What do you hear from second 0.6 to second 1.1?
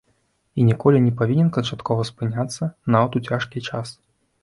ніколі